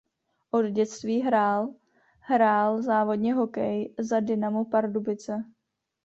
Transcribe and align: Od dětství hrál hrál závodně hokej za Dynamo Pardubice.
Od 0.51 0.65
dětství 0.65 1.21
hrál 1.21 1.73
hrál 2.19 2.81
závodně 2.81 3.33
hokej 3.33 3.93
za 3.99 4.19
Dynamo 4.19 4.65
Pardubice. 4.65 5.43